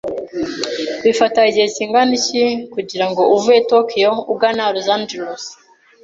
Bifata 1.03 1.39
igihe 1.49 1.67
kingana 1.75 2.13
iki 2.19 2.43
kugira 2.73 3.05
ngo 3.09 3.21
uve 3.35 3.53
i 3.61 3.63
Tokiyo 3.69 4.11
ugana 4.33 4.63
Los 4.73 4.89
Angeles? 4.97 5.43